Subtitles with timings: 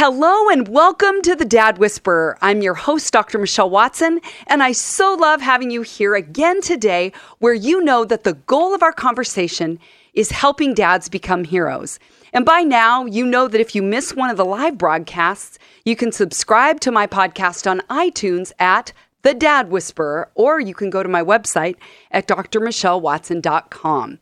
[0.00, 2.38] Hello and welcome to the Dad Whisperer.
[2.40, 3.36] I'm your host, Dr.
[3.36, 8.22] Michelle Watson, and I so love having you here again today, where you know that
[8.22, 9.80] the goal of our conversation
[10.14, 11.98] is helping dads become heroes.
[12.32, 15.96] And by now, you know that if you miss one of the live broadcasts, you
[15.96, 18.92] can subscribe to my podcast on iTunes at
[19.22, 21.74] The Dad Whisperer, or you can go to my website
[22.12, 24.20] at drmichellewatson.com.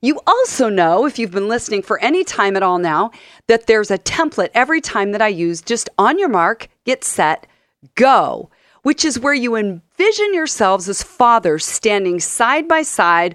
[0.00, 3.10] You also know, if you've been listening for any time at all now,
[3.48, 7.48] that there's a template every time that I use just on your mark, get set,
[7.96, 8.48] go,
[8.82, 13.34] which is where you envision yourselves as fathers standing side by side.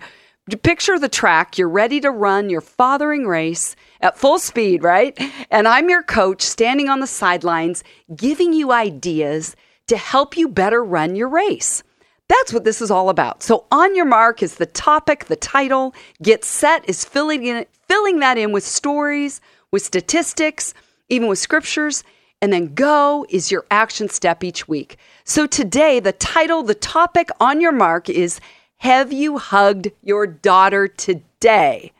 [0.61, 5.17] Picture the track, you're ready to run your fathering race at full speed, right?
[5.51, 7.83] And I'm your coach standing on the sidelines,
[8.15, 9.55] giving you ideas
[9.87, 11.83] to help you better run your race.
[12.33, 13.43] That's what this is all about.
[13.43, 15.93] So, on your mark is the topic, the title.
[16.23, 20.73] Get set is filling, in, filling that in with stories, with statistics,
[21.09, 22.03] even with scriptures.
[22.41, 24.97] And then go is your action step each week.
[25.23, 28.39] So, today, the title, the topic on your mark is
[28.77, 31.91] Have you hugged your daughter today?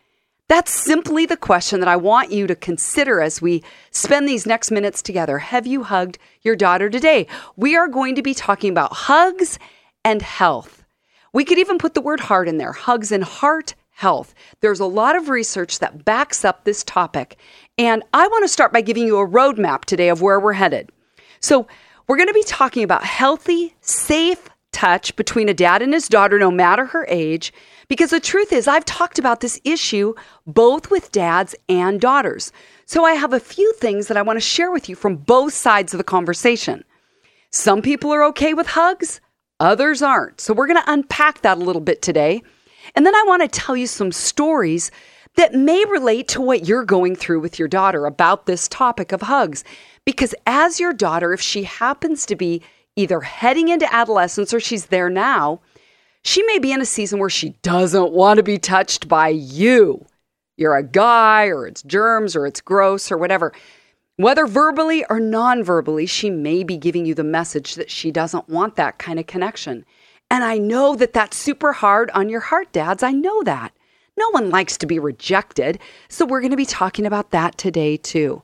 [0.47, 4.71] That's simply the question that I want you to consider as we spend these next
[4.71, 5.37] minutes together.
[5.37, 7.27] Have you hugged your daughter today?
[7.55, 9.59] We are going to be talking about hugs
[10.03, 10.83] and health.
[11.33, 14.33] We could even put the word heart in there hugs and heart health.
[14.61, 17.37] There's a lot of research that backs up this topic.
[17.77, 20.89] And I want to start by giving you a roadmap today of where we're headed.
[21.39, 21.67] So,
[22.07, 26.37] we're going to be talking about healthy, safe touch between a dad and his daughter,
[26.37, 27.53] no matter her age.
[27.87, 30.13] Because the truth is, I've talked about this issue
[30.45, 32.51] both with dads and daughters.
[32.85, 35.53] So, I have a few things that I want to share with you from both
[35.53, 36.83] sides of the conversation.
[37.51, 39.21] Some people are okay with hugs,
[39.63, 40.41] others aren't.
[40.41, 42.43] So we're going to unpack that a little bit today.
[42.95, 44.91] And then I want to tell you some stories
[45.35, 49.21] that may relate to what you're going through with your daughter about this topic of
[49.21, 49.63] hugs.
[50.05, 52.61] Because as your daughter, if she happens to be
[52.97, 55.61] either heading into adolescence or she's there now,
[56.23, 60.05] she may be in a season where she doesn't want to be touched by you.
[60.57, 63.53] You're a guy, or it's germs, or it's gross, or whatever.
[64.17, 68.47] Whether verbally or non verbally, she may be giving you the message that she doesn't
[68.47, 69.85] want that kind of connection.
[70.29, 73.01] And I know that that's super hard on your heart, dads.
[73.01, 73.73] I know that.
[74.15, 75.79] No one likes to be rejected.
[76.09, 78.43] So we're going to be talking about that today, too.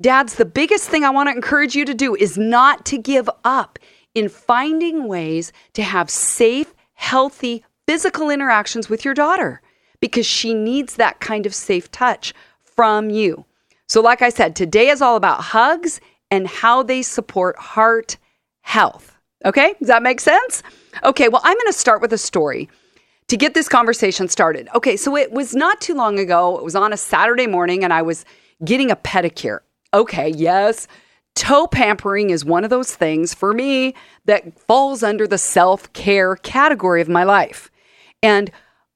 [0.00, 3.28] Dads, the biggest thing I want to encourage you to do is not to give
[3.44, 3.78] up
[4.14, 9.60] in finding ways to have safe, healthy physical interactions with your daughter
[10.00, 12.32] because she needs that kind of safe touch
[12.62, 13.44] from you.
[13.90, 18.18] So, like I said, today is all about hugs and how they support heart
[18.60, 19.18] health.
[19.44, 20.62] Okay, does that make sense?
[21.02, 22.68] Okay, well, I'm going to start with a story
[23.26, 24.68] to get this conversation started.
[24.76, 26.56] Okay, so it was not too long ago.
[26.56, 28.24] It was on a Saturday morning and I was
[28.64, 29.58] getting a pedicure.
[29.92, 30.86] Okay, yes,
[31.34, 33.96] toe pampering is one of those things for me
[34.26, 37.72] that falls under the self care category of my life.
[38.22, 38.52] And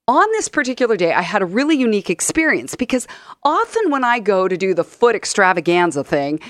[0.06, 3.06] on this particular day, I had a really unique experience because
[3.42, 6.40] often when I go to do the foot extravaganza thing,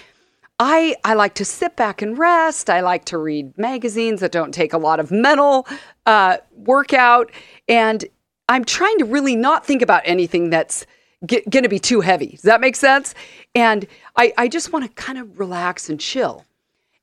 [0.59, 2.71] I, I like to sit back and rest.
[2.71, 5.67] I like to read magazines that don't take a lot of mental
[6.07, 7.31] uh, workout.
[7.69, 8.05] And
[8.49, 10.87] I'm trying to really not think about anything that's
[11.27, 12.29] g- going to be too heavy.
[12.29, 13.15] Does that make sense?
[13.55, 13.87] And
[14.17, 16.45] I, I just want to kind of relax and chill.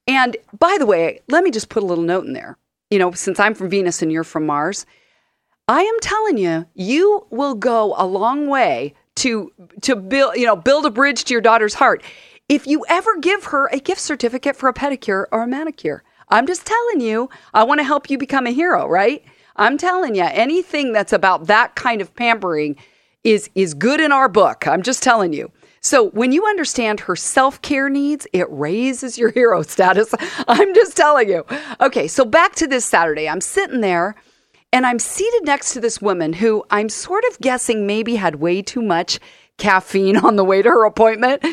[0.07, 2.57] And by the way, let me just put a little note in there.
[2.89, 4.85] You know, since I'm from Venus and you're from Mars,
[5.67, 9.51] I am telling you, you will go a long way to
[9.81, 12.03] to build, you know, build a bridge to your daughter's heart.
[12.49, 16.47] If you ever give her a gift certificate for a pedicure or a manicure, I'm
[16.47, 19.23] just telling you, I want to help you become a hero, right?
[19.55, 22.77] I'm telling you, anything that's about that kind of pampering
[23.23, 24.67] is is good in our book.
[24.67, 25.51] I'm just telling you.
[25.83, 30.13] So when you understand her self-care needs, it raises your hero status.
[30.47, 31.45] I'm just telling you.
[31.79, 33.27] Okay, so back to this Saturday.
[33.27, 34.15] I'm sitting there
[34.73, 38.61] and I'm seated next to this woman who I'm sort of guessing maybe had way
[38.61, 39.19] too much
[39.57, 41.45] caffeine on the way to her appointment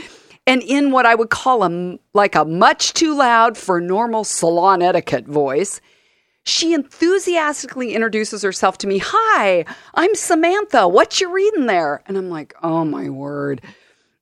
[0.47, 4.83] and in what I would call a like a much too loud for normal salon
[4.83, 5.81] etiquette voice.
[6.45, 8.99] She enthusiastically introduces herself to me.
[9.05, 10.89] Hi, I'm Samantha.
[10.89, 12.03] What you reading there?
[12.07, 13.61] And I'm like, oh my word.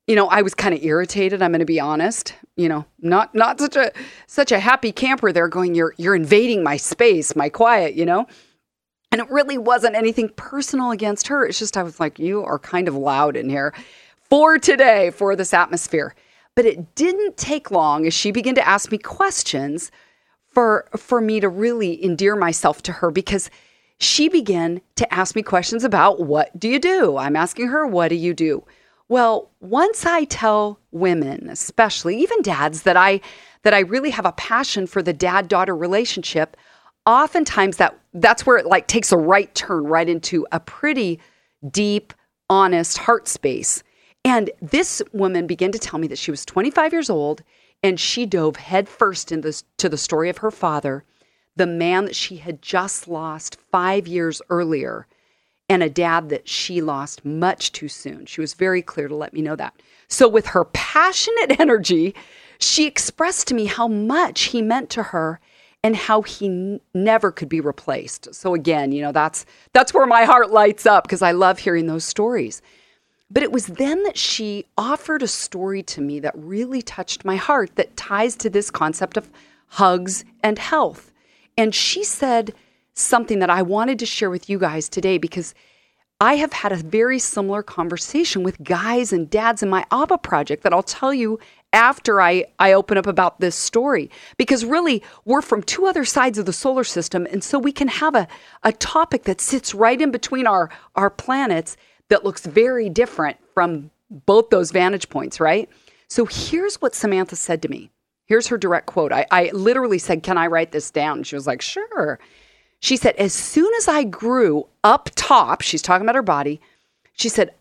[0.07, 1.41] You know, I was kind of irritated.
[1.41, 2.33] I'm going to be honest.
[2.57, 3.93] You know, not not such a
[4.25, 5.47] such a happy camper there.
[5.47, 7.93] Going, you're you're invading my space, my quiet.
[7.95, 8.27] You know,
[9.11, 11.45] and it really wasn't anything personal against her.
[11.45, 13.73] It's just I was like, you are kind of loud in here
[14.29, 16.13] for today, for this atmosphere.
[16.55, 19.91] But it didn't take long as she began to ask me questions
[20.47, 23.49] for for me to really endear myself to her because
[23.99, 27.17] she began to ask me questions about what do you do?
[27.17, 28.63] I'm asking her, what do you do?
[29.09, 33.21] Well, once I tell women, especially even dads, that I
[33.63, 36.57] that I really have a passion for the dad-daughter relationship,
[37.05, 41.19] oftentimes that that's where it like takes a right turn right into a pretty
[41.71, 42.13] deep,
[42.49, 43.83] honest heart space.
[44.25, 47.43] And this woman began to tell me that she was 25 years old
[47.83, 51.03] and she dove headfirst into to the story of her father,
[51.55, 55.07] the man that she had just lost five years earlier
[55.69, 58.25] and a dad that she lost much too soon.
[58.25, 59.73] She was very clear to let me know that.
[60.07, 62.15] So, with her passionate energy,
[62.59, 65.39] she expressed to me how much he meant to her
[65.83, 68.33] and how he n- never could be replaced.
[68.33, 71.87] So again, you know, that's that's where my heart lights up because I love hearing
[71.87, 72.61] those stories.
[73.29, 77.35] But it was then that she offered a story to me that really touched my
[77.35, 79.29] heart that ties to this concept of
[79.67, 81.11] hugs and health.
[81.57, 82.53] And she said
[82.93, 85.53] something that I wanted to share with you guys today because
[86.19, 90.63] I have had a very similar conversation with guys and dads in my ABBA project
[90.63, 91.39] that I'll tell you
[91.73, 94.09] after I, I open up about this story.
[94.37, 97.27] Because really, we're from two other sides of the solar system.
[97.31, 98.27] And so we can have a,
[98.63, 101.77] a topic that sits right in between our, our planets
[102.09, 105.69] that looks very different from both those vantage points, right?
[106.07, 107.91] So here's what Samantha said to me.
[108.25, 109.11] Here's her direct quote.
[109.11, 111.23] I, I literally said, Can I write this down?
[111.23, 112.19] She was like, Sure.
[112.79, 116.61] She said, as soon as I grew up top, she's talking about her body,
[117.13, 117.55] she said,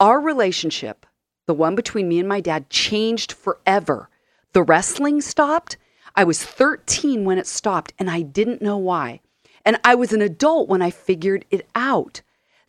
[0.00, 1.04] our relationship,
[1.46, 4.08] the one between me and my dad, changed forever.
[4.52, 5.76] The wrestling stopped.
[6.14, 9.20] I was 13 when it stopped, and I didn't know why.
[9.64, 12.22] And I was an adult when I figured it out.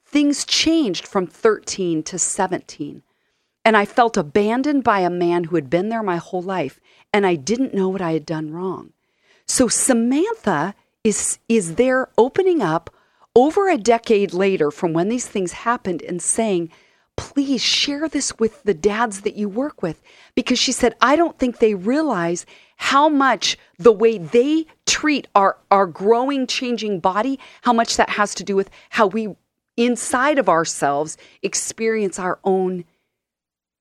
[0.05, 3.01] Things changed from 13 to 17.
[3.65, 6.79] And I felt abandoned by a man who had been there my whole life,
[7.11, 8.93] and I didn't know what I had done wrong.
[9.45, 12.89] So Samantha is is there opening up
[13.35, 16.69] over a decade later from when these things happened and saying,
[17.15, 20.01] please share this with the dads that you work with.
[20.35, 22.45] Because she said, I don't think they realize
[22.77, 28.35] how much the way they treat our, our growing, changing body, how much that has
[28.35, 29.35] to do with how we
[29.77, 32.85] inside of ourselves experience our own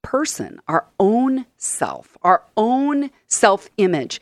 [0.02, 4.20] person, our own self, our own self image.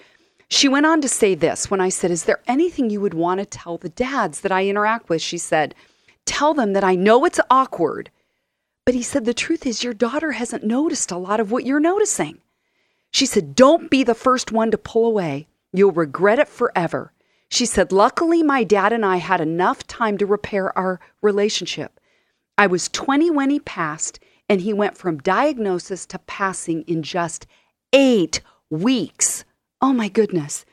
[0.48, 3.38] She went on to say this when I said, Is there anything you would want
[3.40, 5.22] to tell the dads that I interact with?
[5.22, 5.74] She said,
[6.26, 8.10] Tell them that I know it's awkward,
[8.90, 11.78] but he said, The truth is, your daughter hasn't noticed a lot of what you're
[11.78, 12.38] noticing.
[13.12, 15.46] She said, Don't be the first one to pull away.
[15.72, 17.12] You'll regret it forever.
[17.48, 22.00] She said, Luckily, my dad and I had enough time to repair our relationship.
[22.58, 27.46] I was 20 when he passed, and he went from diagnosis to passing in just
[27.92, 28.40] eight
[28.70, 29.44] weeks.
[29.80, 30.64] Oh my goodness.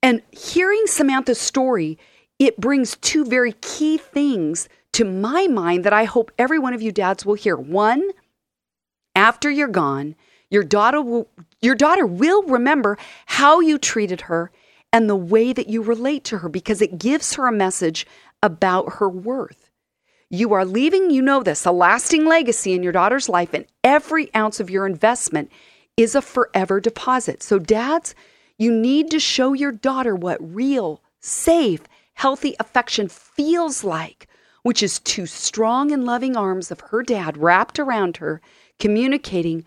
[0.00, 1.98] And hearing Samantha's story,
[2.38, 4.68] it brings two very key things
[4.98, 7.56] to my mind that I hope every one of you dads will hear.
[7.56, 8.02] One,
[9.14, 10.16] after you're gone,
[10.50, 11.28] your daughter will,
[11.60, 14.50] your daughter will remember how you treated her
[14.92, 18.08] and the way that you relate to her because it gives her a message
[18.42, 19.70] about her worth.
[20.30, 24.34] You are leaving, you know this, a lasting legacy in your daughter's life, and every
[24.34, 25.48] ounce of your investment
[25.96, 27.44] is a forever deposit.
[27.44, 28.16] So, dads,
[28.58, 31.82] you need to show your daughter what real, safe,
[32.14, 34.27] healthy affection feels like,
[34.62, 38.40] which is two strong and loving arms of her dad wrapped around her,
[38.78, 39.64] communicating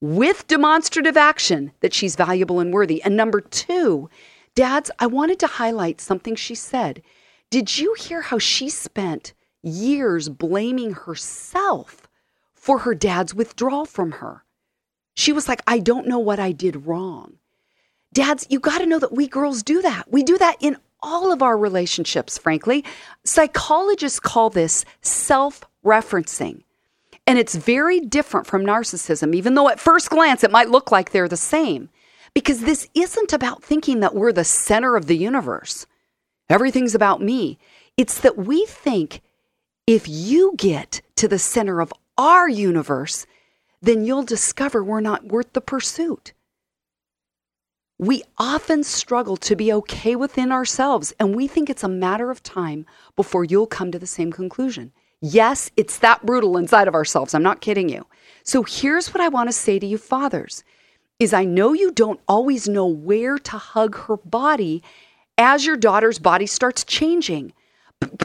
[0.00, 3.02] with demonstrative action that she's valuable and worthy.
[3.02, 4.08] And number two,
[4.54, 7.02] dads, I wanted to highlight something she said.
[7.50, 9.32] Did you hear how she spent
[9.62, 12.08] years blaming herself
[12.54, 14.44] for her dad's withdrawal from her?
[15.14, 17.38] She was like, I don't know what I did wrong.
[18.12, 20.10] Dads, you got to know that we girls do that.
[20.10, 22.84] We do that in all of our relationships, frankly.
[23.24, 26.62] Psychologists call this self referencing.
[27.26, 31.10] And it's very different from narcissism, even though at first glance it might look like
[31.10, 31.90] they're the same.
[32.32, 35.86] Because this isn't about thinking that we're the center of the universe.
[36.48, 37.58] Everything's about me.
[37.96, 39.20] It's that we think
[39.86, 43.26] if you get to the center of our universe,
[43.82, 46.32] then you'll discover we're not worth the pursuit
[47.98, 52.42] we often struggle to be okay within ourselves, and we think it's a matter of
[52.42, 52.86] time
[53.16, 54.92] before you'll come to the same conclusion.
[55.20, 57.34] Yes, it's that brutal inside of ourselves.
[57.34, 58.06] I'm not kidding you.
[58.44, 60.62] So here's what I want to say to you fathers
[61.18, 64.82] is I know you don't always know where to hug her body
[65.36, 67.52] as your daughter's body starts changing.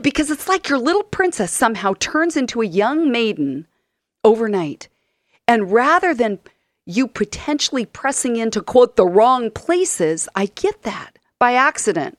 [0.03, 3.65] because it's like your little princess somehow turns into a young maiden
[4.23, 4.87] overnight.
[5.47, 6.39] And rather than
[6.85, 12.17] you potentially pressing into quote the wrong places, I get that by accident.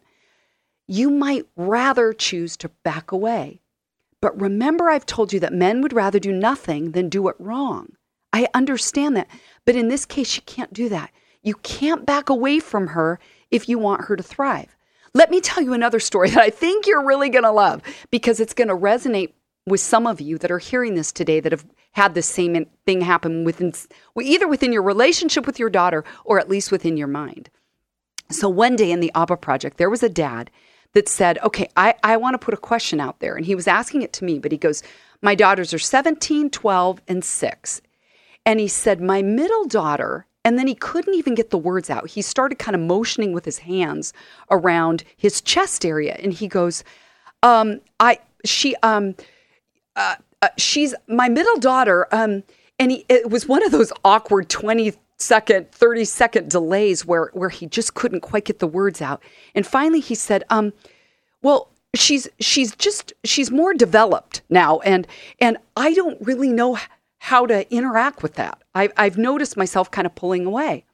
[0.86, 3.60] You might rather choose to back away.
[4.20, 7.88] But remember, I've told you that men would rather do nothing than do it wrong.
[8.32, 9.28] I understand that.
[9.64, 11.10] But in this case, you can't do that.
[11.42, 13.18] You can't back away from her
[13.50, 14.76] if you want her to thrive.
[15.12, 18.40] Let me tell you another story that I think you're really going to love because
[18.40, 19.32] it's going to resonate
[19.66, 21.64] with some of you that are hearing this today that have
[21.94, 23.72] had the same thing happen within
[24.20, 27.50] either within your relationship with your daughter or at least within your mind.
[28.30, 30.50] So one day in the ABBA project, there was a dad
[30.92, 33.36] that said, Okay, I, I want to put a question out there.
[33.36, 34.82] And he was asking it to me, but he goes,
[35.22, 37.80] My daughters are 17, 12, and 6.
[38.46, 42.08] And he said, My middle daughter, and then he couldn't even get the words out.
[42.10, 44.12] He started kind of motioning with his hands
[44.50, 46.16] around his chest area.
[46.22, 46.84] And he goes,
[47.42, 49.14] um, I, she, um,
[49.96, 52.06] uh, uh, she's my middle daughter.
[52.12, 52.42] Um,
[52.78, 57.48] and he, it was one of those awkward 20 second, 30 second delays where, where
[57.48, 59.22] he just couldn't quite get the words out.
[59.54, 60.72] And finally he said, um,
[61.40, 64.80] well, she's, she's just, she's more developed now.
[64.80, 65.06] And,
[65.40, 66.78] and I don't really know
[67.18, 68.60] how to interact with that.
[68.74, 70.84] I, I've noticed myself kind of pulling away.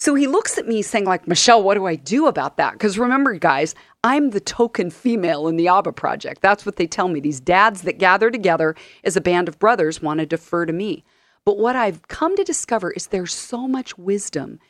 [0.00, 2.72] So he looks at me saying, like, Michelle, what do I do about that?
[2.72, 3.74] Because remember, guys,
[4.04, 6.40] I'm the token female in the ABBA project.
[6.40, 7.18] That's what they tell me.
[7.18, 11.04] These dads that gather together as a band of brothers want to defer to me.
[11.44, 14.60] But what I've come to discover is there's so much wisdom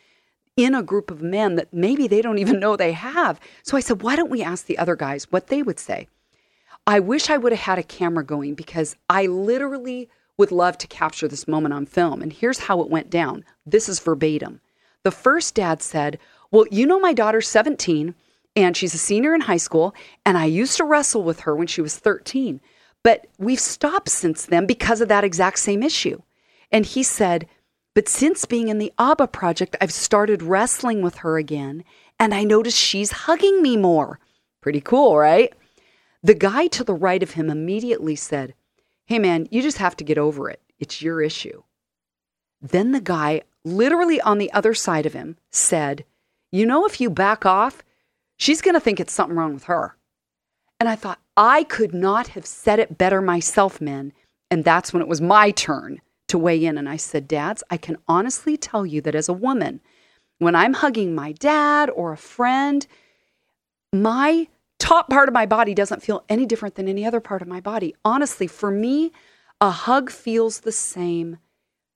[0.57, 3.39] in a group of men that maybe they don't even know they have.
[3.63, 6.09] So I said, why don't we ask the other guys what they would say?
[6.87, 10.09] I wish I would have had a camera going because I literally
[10.39, 12.23] would love to capture this moment on film.
[12.23, 13.45] And here's how it went down.
[13.67, 14.63] This is verbatim.
[15.05, 16.19] The first dad said,
[16.51, 18.15] Well, you know, my daughter's 17
[18.59, 19.95] and she's a senior in high school,
[20.27, 22.61] and I used to wrestle with her when she was 13.
[23.05, 26.23] But we've stopped since then because of that exact same issue.
[26.73, 27.47] And he said,
[27.95, 31.85] But since being in the ABBA project, I've started wrestling with her again,
[32.19, 34.19] and I notice she's hugging me more.
[34.61, 35.55] Pretty cool, right?
[36.23, 38.55] The guy to the right of him immediately said,
[39.07, 40.61] Hey man, you just have to get over it.
[40.81, 41.63] It's your issue.
[42.61, 46.05] Then the guy literally on the other side of him, said,
[46.51, 47.83] You know, if you back off,
[48.37, 49.97] she's going to think it's something wrong with her.
[50.81, 54.13] And I thought, I could not have said it better myself, men.
[54.51, 56.79] And that's when it was my turn to weigh in.
[56.79, 59.81] And I said, Dads, I can honestly tell you that as a woman,
[60.39, 62.87] when I'm hugging my dad or a friend,
[63.93, 64.49] my
[64.79, 67.61] top part of my body doesn't feel any different than any other part of my
[67.61, 67.95] body.
[68.05, 69.13] Honestly, for me,
[69.61, 71.39] a hug feels the same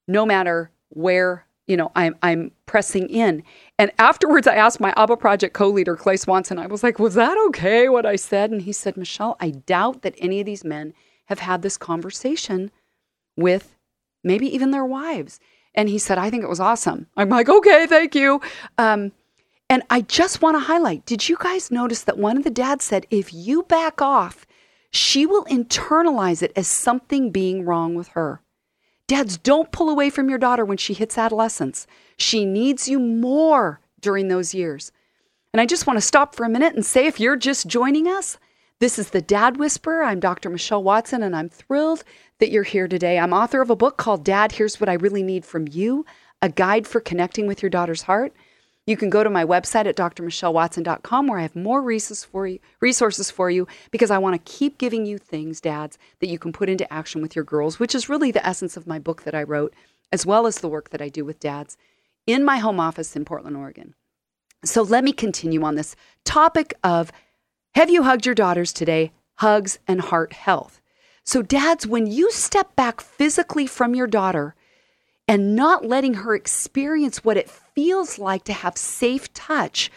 [0.08, 3.42] no matter where you know, I'm I'm pressing in.
[3.78, 7.36] And afterwards I asked my ABBA project co-leader, Clay Swanson, I was like, was that
[7.48, 8.50] okay what I said?
[8.50, 10.94] And he said, Michelle, I doubt that any of these men
[11.26, 12.70] have had this conversation
[13.36, 13.76] with
[14.24, 15.40] maybe even their wives.
[15.74, 17.06] And he said, I think it was awesome.
[17.16, 18.40] I'm like, okay, thank you.
[18.76, 19.12] Um,
[19.70, 22.84] and I just want to highlight did you guys notice that one of the dads
[22.84, 24.46] said, if you back off,
[24.90, 28.42] she will internalize it as something being wrong with her?
[29.12, 31.86] Dads, don't pull away from your daughter when she hits adolescence.
[32.16, 34.90] She needs you more during those years.
[35.52, 38.06] And I just want to stop for a minute and say if you're just joining
[38.06, 38.38] us,
[38.78, 40.02] this is the Dad Whisperer.
[40.02, 40.48] I'm Dr.
[40.48, 42.04] Michelle Watson, and I'm thrilled
[42.38, 43.18] that you're here today.
[43.18, 46.06] I'm author of a book called Dad, Here's What I Really Need from You
[46.40, 48.32] A Guide for Connecting with Your Daughter's Heart.
[48.86, 52.58] You can go to my website at drmichellewatson.com where I have more resources for you,
[52.80, 56.52] resources for you because I want to keep giving you things, dads, that you can
[56.52, 59.36] put into action with your girls, which is really the essence of my book that
[59.36, 59.72] I wrote,
[60.10, 61.76] as well as the work that I do with dads
[62.26, 63.94] in my home office in Portland, Oregon.
[64.64, 67.12] So let me continue on this topic of
[67.74, 69.12] have you hugged your daughters today?
[69.36, 70.80] Hugs and heart health.
[71.24, 74.56] So, dads, when you step back physically from your daughter,
[75.32, 79.90] and not letting her experience what it feels like to have safe touch,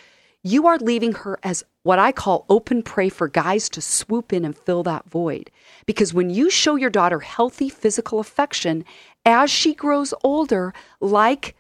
[0.44, 4.46] you are leaving her as what I call open prey for guys to swoop in
[4.46, 5.52] and fill that void.
[5.86, 8.86] Because when you show your daughter healthy physical affection
[9.26, 11.54] as she grows older, like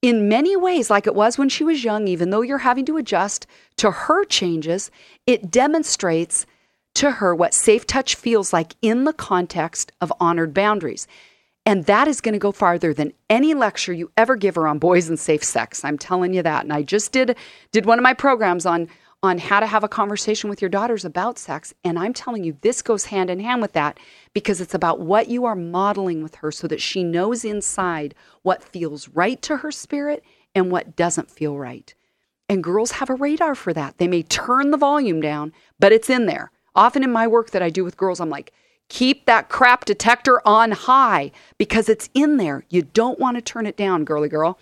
[0.00, 2.96] in many ways, like it was when she was young, even though you're having to
[2.96, 4.90] adjust to her changes,
[5.26, 6.46] it demonstrates
[6.94, 11.06] to her what safe touch feels like in the context of honored boundaries.
[11.68, 14.78] And that is going to go farther than any lecture you ever give her on
[14.78, 15.84] boys and safe sex.
[15.84, 16.62] I'm telling you that.
[16.64, 17.36] And I just did
[17.72, 18.88] did one of my programs on
[19.22, 21.74] on how to have a conversation with your daughters about sex.
[21.84, 24.00] And I'm telling you, this goes hand in hand with that
[24.32, 28.64] because it's about what you are modeling with her so that she knows inside what
[28.64, 31.94] feels right to her spirit and what doesn't feel right.
[32.48, 33.98] And girls have a radar for that.
[33.98, 36.50] They may turn the volume down, but it's in there.
[36.74, 38.54] Often in my work that I do with girls, I'm like,
[38.88, 42.64] Keep that crap detector on high because it's in there.
[42.70, 44.58] You don't want to turn it down, girly girl.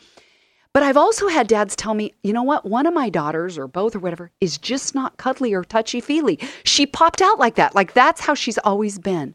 [0.72, 2.66] But I've also had dads tell me, you know what?
[2.66, 6.38] One of my daughters, or both, or whatever, is just not cuddly or touchy feely.
[6.64, 7.74] She popped out like that.
[7.74, 9.34] Like that's how she's always been.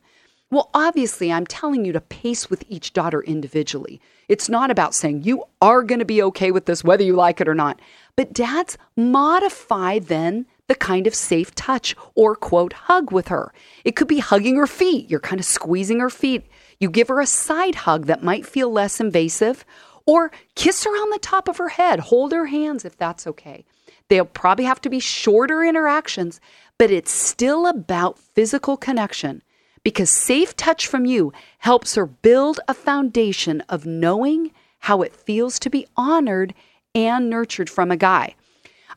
[0.51, 4.01] Well, obviously, I'm telling you to pace with each daughter individually.
[4.27, 7.39] It's not about saying you are going to be okay with this, whether you like
[7.39, 7.79] it or not.
[8.17, 13.51] But dads modify then the kind of safe touch or quote hug with her.
[13.83, 15.11] It could be hugging her feet.
[15.11, 16.45] You're kind of squeezing her feet.
[16.79, 19.65] You give her a side hug that might feel less invasive,
[20.05, 21.99] or kiss her on the top of her head.
[21.99, 23.65] Hold her hands if that's okay.
[24.07, 26.39] They'll probably have to be shorter interactions,
[26.77, 29.43] but it's still about physical connection
[29.83, 35.59] because safe touch from you helps her build a foundation of knowing how it feels
[35.59, 36.53] to be honored
[36.95, 38.35] and nurtured from a guy.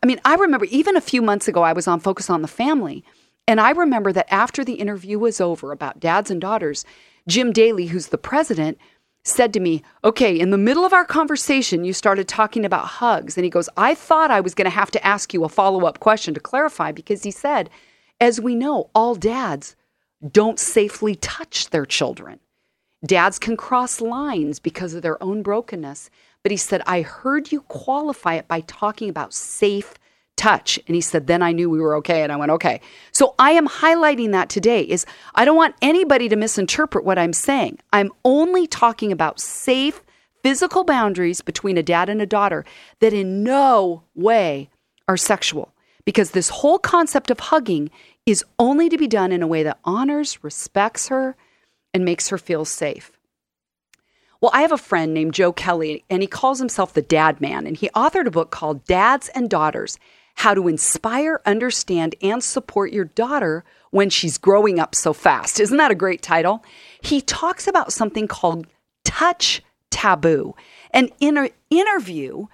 [0.04, 2.46] I mean, I remember even a few months ago, I was on Focus on the
[2.46, 3.02] Family,
[3.48, 6.84] and I remember that after the interview was over about dads and daughters,
[7.26, 8.76] Jim Daly, who's the president,
[9.22, 13.38] said to me, Okay, in the middle of our conversation, you started talking about hugs.
[13.38, 15.86] And he goes, I thought I was going to have to ask you a follow
[15.86, 17.70] up question to clarify because he said,
[18.20, 19.74] as we know, all dads
[20.30, 22.40] don't safely touch their children.
[23.06, 26.10] Dads can cross lines because of their own brokenness.
[26.44, 29.94] But he said, I heard you qualify it by talking about safe
[30.36, 30.78] touch.
[30.86, 32.22] And he said, then I knew we were okay.
[32.22, 32.80] And I went, okay.
[33.12, 37.32] So I am highlighting that today is I don't want anybody to misinterpret what I'm
[37.32, 37.78] saying.
[37.92, 40.02] I'm only talking about safe
[40.42, 42.64] physical boundaries between a dad and a daughter
[43.00, 44.68] that in no way
[45.08, 45.72] are sexual.
[46.04, 47.90] Because this whole concept of hugging
[48.26, 51.34] is only to be done in a way that honors, respects her,
[51.94, 53.12] and makes her feel safe.
[54.44, 57.66] Well, I have a friend named Joe Kelly, and he calls himself the Dad Man,
[57.66, 59.98] and he authored a book called Dads and Daughters
[60.34, 65.60] How to Inspire, Understand, and Support Your Daughter When She's Growing Up So Fast.
[65.60, 66.62] Isn't that a great title?
[67.00, 68.66] He talks about something called
[69.02, 70.54] touch taboo.
[70.90, 72.44] And in an interview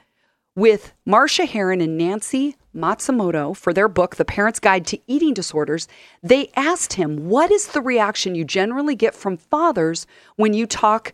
[0.55, 5.89] with Marcia Herrin and Nancy Matsumoto for their book, The Parent's Guide to Eating Disorders,
[6.23, 10.07] they asked him, What is the reaction you generally get from fathers
[10.37, 11.13] when you talk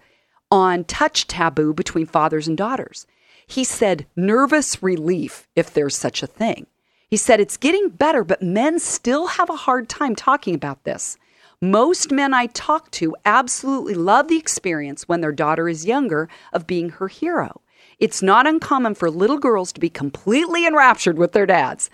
[0.51, 3.07] on touch taboo between fathers and daughters?
[3.47, 6.67] He said, Nervous relief, if there's such a thing.
[7.09, 11.17] He said, It's getting better, but men still have a hard time talking about this.
[11.61, 16.67] Most men I talk to absolutely love the experience when their daughter is younger of
[16.67, 17.63] being her hero.
[17.99, 21.89] It's not uncommon for little girls to be completely enraptured with their dads.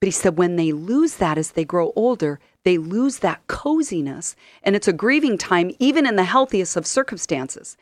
[0.00, 4.36] But he said when they lose that as they grow older, they lose that coziness,
[4.62, 7.76] and it's a grieving time, even in the healthiest of circumstances.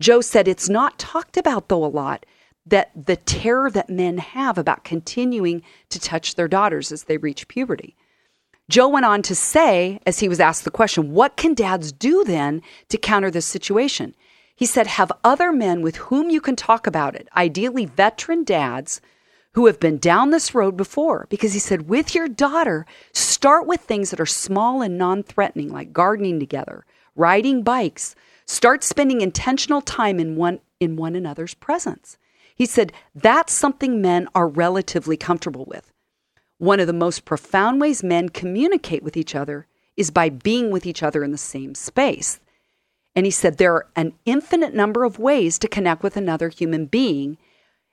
[0.00, 2.26] Joe said it's not talked about, though, a lot
[2.66, 7.48] that the terror that men have about continuing to touch their daughters as they reach
[7.48, 7.96] puberty.
[8.68, 12.22] Joe went on to say, as he was asked the question, what can dads do
[12.24, 14.14] then to counter this situation?
[14.54, 19.00] He said, have other men with whom you can talk about it, ideally veteran dads
[19.54, 21.26] who have been down this road before.
[21.30, 25.70] Because he said, with your daughter, start with things that are small and non threatening,
[25.70, 26.84] like gardening together,
[27.16, 28.14] riding bikes.
[28.50, 32.18] Start spending intentional time in one, in one another's presence.
[32.52, 35.92] He said, that's something men are relatively comfortable with.
[36.58, 40.84] One of the most profound ways men communicate with each other is by being with
[40.84, 42.40] each other in the same space.
[43.14, 46.86] And he said there are an infinite number of ways to connect with another human
[46.86, 47.38] being.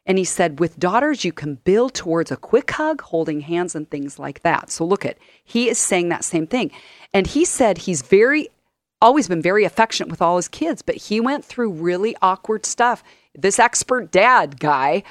[0.08, 3.88] And he said, with daughters, you can build towards a quick hug, holding hands, and
[3.88, 4.72] things like that.
[4.72, 6.72] So look at, he is saying that same thing.
[7.14, 8.50] And he said he's very,
[9.02, 13.04] always been very affectionate with all his kids, but he went through really awkward stuff.
[13.36, 15.04] This expert dad guy,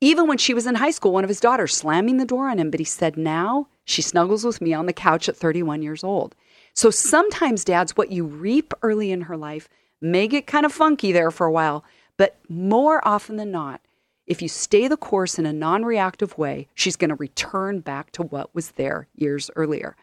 [0.00, 2.58] even when she was in high school, one of his daughters slamming the door on
[2.58, 6.04] him, but he said, now she snuggles with me on the couch at 31 years
[6.04, 6.34] old.
[6.74, 9.68] So sometimes, dads, what you reap early in her life
[10.00, 11.84] may get kind of funky there for a while,
[12.16, 13.80] but more often than not,
[14.26, 18.12] if you stay the course in a non reactive way, she's going to return back
[18.12, 19.96] to what was there years earlier.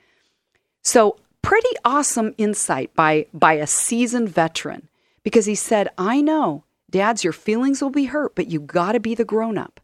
[0.84, 4.90] So, pretty awesome insight by, by a seasoned veteran
[5.24, 9.00] because he said, I know, dads, your feelings will be hurt, but you got to
[9.00, 9.80] be the grown up.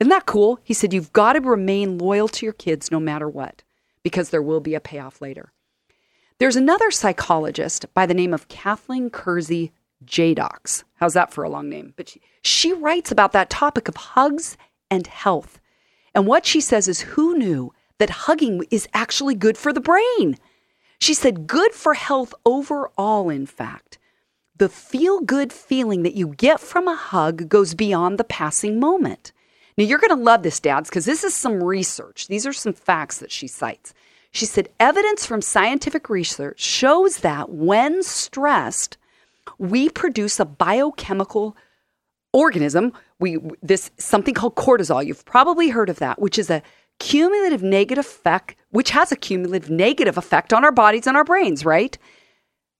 [0.00, 0.58] Isn't that cool?
[0.64, 3.62] He said, You've got to remain loyal to your kids no matter what
[4.02, 5.52] because there will be a payoff later.
[6.38, 9.70] There's another psychologist by the name of Kathleen Kersey
[10.04, 10.82] Jadox.
[10.94, 11.94] How's that for a long name?
[11.96, 14.56] But she, she writes about that topic of hugs
[14.90, 15.60] and health.
[16.14, 20.36] And what she says is who knew that hugging is actually good for the brain?
[21.02, 23.98] She said, good for health overall, in fact.
[24.58, 29.32] The feel good feeling that you get from a hug goes beyond the passing moment.
[29.76, 32.28] Now, you're going to love this, dads, because this is some research.
[32.28, 33.92] These are some facts that she cites.
[34.30, 38.96] She said evidence from scientific research shows that when stressed,
[39.58, 41.56] we produce a biochemical
[42.32, 42.92] organism.
[43.18, 45.04] We this something called cortisol.
[45.04, 46.62] You've probably heard of that, which is a
[46.98, 51.64] cumulative negative effect, which has a cumulative negative effect on our bodies and our brains,
[51.64, 51.96] right?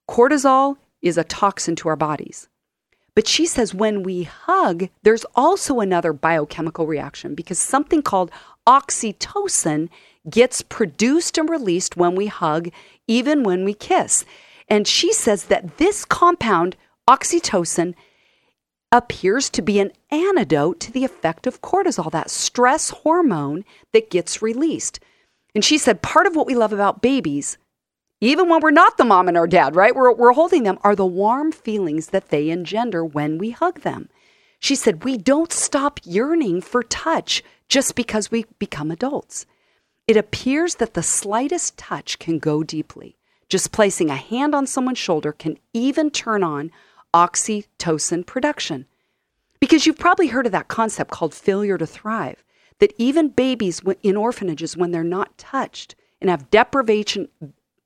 [0.09, 2.49] Cortisol is a toxin to our bodies.
[3.15, 8.31] But she says when we hug, there's also another biochemical reaction because something called
[8.67, 9.89] oxytocin
[10.31, 12.71] gets produced and released when we hug,
[13.07, 14.25] even when we kiss.
[14.69, 16.77] And she says that this compound,
[17.09, 17.95] oxytocin,
[18.93, 24.43] appears to be an antidote to the effect of cortisol, that stress hormone that gets
[24.43, 25.01] released.
[25.55, 27.57] And she said part of what we love about babies,
[28.21, 29.97] even when we're not the mom and our dad, right?
[29.97, 34.09] We're, we're holding them, are the warm feelings that they engender when we hug them.
[34.61, 39.47] She said, We don't stop yearning for touch just because we become adults.
[40.07, 43.17] It appears that the slightest touch can go deeply.
[43.49, 46.71] Just placing a hand on someone's shoulder can even turn on
[47.15, 48.87] oxytocin production.
[49.61, 52.43] Because you've probably heard of that concept called failure to thrive,
[52.81, 57.29] that even babies in orphanages, when they're not touched and have deprivation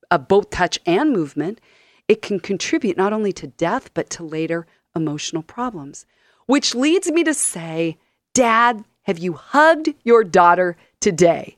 [0.09, 1.61] of both touch and movement,
[2.07, 6.05] it can contribute not only to death, but to later emotional problems.
[6.45, 7.97] Which leads me to say,
[8.33, 11.57] Dad, have you hugged your daughter today?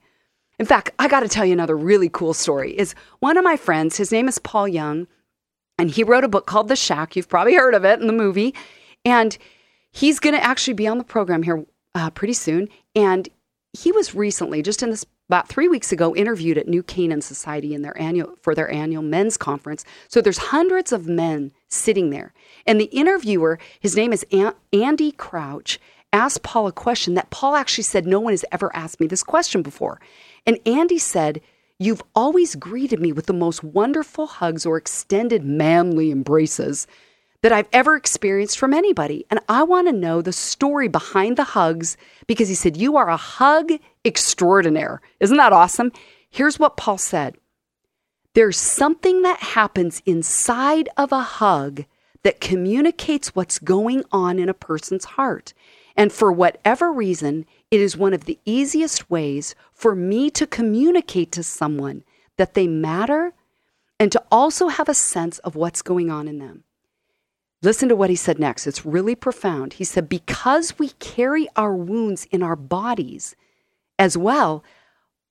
[0.58, 2.78] In fact, I got to tell you another really cool story.
[2.78, 5.08] Is one of my friends, his name is Paul Young,
[5.80, 7.16] and he wrote a book called The Shack.
[7.16, 8.54] You've probably heard of it in the movie.
[9.06, 9.38] And
[9.92, 11.66] he's going to actually be on the program here
[11.96, 12.68] uh, pretty soon.
[12.96, 13.30] And
[13.74, 17.74] he was recently, just in this about three weeks ago, interviewed at New Canaan Society
[17.76, 19.86] in their annual for their annual men's conference.
[20.08, 22.34] So there's hundreds of men sitting there,
[22.66, 24.26] and the interviewer, his name is
[24.74, 25.80] Andy Crouch,
[26.12, 29.22] asked Paul a question that Paul actually said no one has ever asked me this
[29.22, 30.02] question before,
[30.46, 31.42] and Andy said.
[31.82, 36.88] You've always greeted me with the most wonderful hugs or extended manly embraces
[37.42, 39.26] that I've ever experienced from anybody.
[39.32, 41.96] And I want to know the story behind the hugs
[42.28, 43.72] because he said, You are a hug
[44.04, 45.02] extraordinaire.
[45.22, 45.94] Isn't that awesome?
[46.30, 47.38] Here's what Paul said
[48.34, 51.86] There's something that happens inside of a hug
[52.24, 55.54] that communicates what's going on in a person's heart.
[55.96, 61.32] And for whatever reason, it is one of the easiest ways for me to communicate
[61.34, 62.04] to someone
[62.38, 63.34] that they matter
[64.00, 66.64] and to also have a sense of what's going on in them.
[67.62, 68.66] Listen to what he said next.
[68.66, 69.74] It's really profound.
[69.74, 73.36] He said, Because we carry our wounds in our bodies
[73.98, 74.64] as well,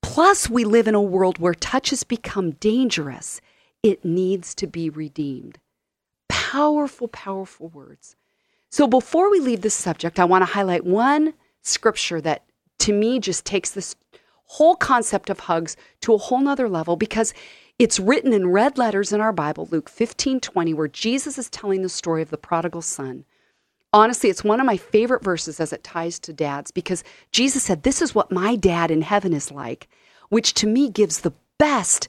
[0.03, 3.41] plus we live in a world where touch has become dangerous,
[3.83, 5.59] it needs to be redeemed.
[6.29, 8.15] Powerful, powerful words.
[8.71, 11.33] So before we leave this subject, I want to highlight one
[11.69, 12.45] scripture that
[12.81, 13.97] to me just takes this
[14.45, 17.35] whole concept of hugs to a whole nother level because
[17.79, 21.83] it's written in red letters in our Bible, Luke 15 20, where Jesus is telling
[21.83, 23.25] the story of the prodigal son.
[23.93, 27.83] Honestly, it's one of my favorite verses as it ties to dads because Jesus said,
[27.83, 29.89] This is what my dad in heaven is like,
[30.29, 32.09] which to me gives the best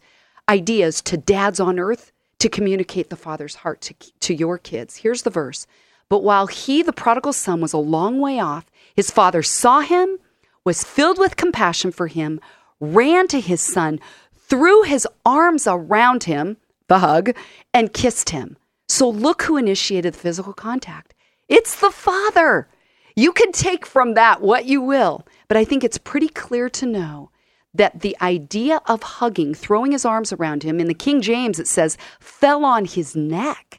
[0.50, 4.98] ideas to dads on earth to communicate the Father's heart to, to your kids.
[4.98, 5.67] Here's the verse.
[6.10, 10.17] But while he, the prodigal son, was a long way off, his father saw him,
[10.65, 12.41] was filled with compassion for him,
[12.80, 14.00] ran to his son,
[14.36, 17.36] threw his arms around him, the hug,
[17.74, 18.58] and kissed him.
[18.88, 21.13] So look who initiated the physical contact.
[21.48, 22.67] It's the father.
[23.15, 26.86] You can take from that what you will, but I think it's pretty clear to
[26.86, 27.30] know
[27.74, 31.67] that the idea of hugging, throwing his arms around him, in the King James it
[31.67, 33.79] says, fell on his neck.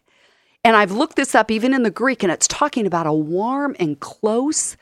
[0.62, 3.74] And I've looked this up even in the Greek, and it's talking about a warm
[3.78, 4.76] and close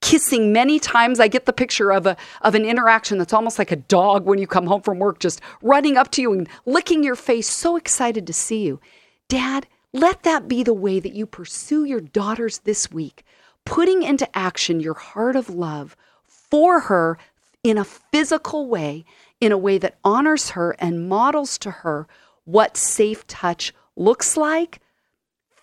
[0.00, 1.18] kissing many times.
[1.18, 4.38] I get the picture of a of an interaction that's almost like a dog when
[4.38, 7.76] you come home from work just running up to you and licking your face, so
[7.76, 8.80] excited to see you.
[9.28, 13.24] Dad, let that be the way that you pursue your daughters this week,
[13.64, 15.96] putting into action your heart of love
[16.28, 17.18] for her
[17.64, 19.04] in a physical way,
[19.40, 22.06] in a way that honors her and models to her
[22.44, 24.78] what safe touch looks like,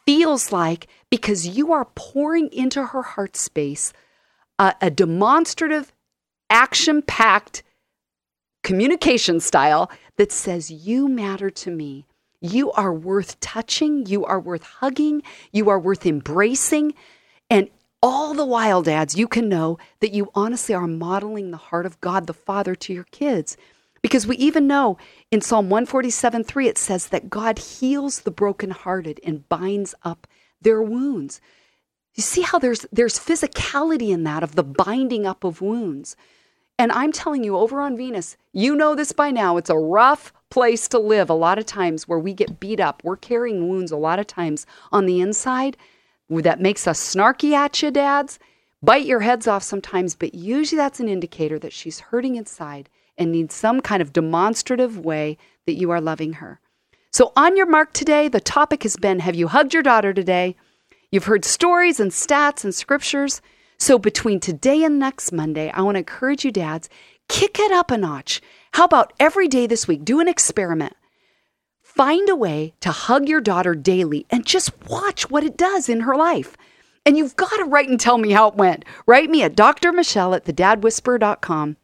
[0.06, 3.94] feels like, because you are pouring into her heart space
[4.60, 5.92] a, demonstrative,
[6.50, 7.64] action packed
[8.64, 12.06] communication style that says, You matter to me.
[12.40, 14.06] You are worth touching.
[14.06, 15.24] You are worth hugging.
[15.52, 16.94] You are worth embracing.
[17.50, 17.70] And
[18.02, 22.02] all the while, dads, you can know that you honestly are modeling the heart of
[22.02, 23.56] God the Father to your kids.
[24.04, 24.98] Because we even know
[25.32, 30.28] in Psalm 147 3, it says that God heals the brokenhearted and binds up
[30.62, 31.42] their wounds.
[32.14, 36.16] You see how there's there's physicality in that of the binding up of wounds.
[36.78, 39.58] And I'm telling you, over on Venus, you know this by now.
[39.58, 43.02] It's a rough place to live a lot of times where we get beat up.
[43.04, 45.78] We're carrying wounds a lot of times on the inside
[46.30, 48.38] that makes us snarky at you, dads.
[48.82, 53.32] Bite your heads off sometimes, but usually that's an indicator that she's hurting inside and
[53.32, 56.60] needs some kind of demonstrative way that you are loving her.
[57.12, 60.56] So, on your mark today, the topic has been Have you hugged your daughter today?
[61.12, 63.42] You've heard stories and stats and scriptures.
[63.78, 66.90] So, between today and next Monday, I want to encourage you, dads,
[67.30, 68.42] kick it up a notch.
[68.74, 70.04] How about every day this week?
[70.04, 70.96] Do an experiment.
[71.84, 76.02] Find a way to hug your daughter daily and just watch what it does in
[76.02, 76.58] her life.
[77.06, 78.86] And you've got to write and tell me how it went.
[79.06, 81.78] Write me at drmichelle at thedadwhisperer.com.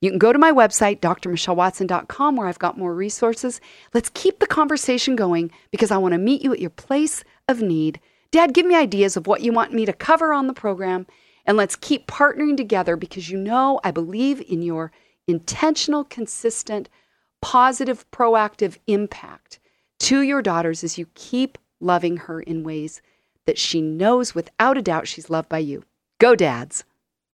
[0.00, 3.60] You can go to my website, drmichellewatson.com, where I've got more resources.
[3.92, 7.60] Let's keep the conversation going because I want to meet you at your place of
[7.60, 8.00] need.
[8.30, 11.06] Dad, give me ideas of what you want me to cover on the program,
[11.44, 14.90] and let's keep partnering together because you know I believe in your
[15.26, 16.88] intentional, consistent,
[17.42, 19.58] positive, proactive impact
[20.00, 23.02] to your daughters as you keep loving her in ways
[23.46, 25.84] that she knows without a doubt she's loved by you.
[26.18, 26.84] Go, dads.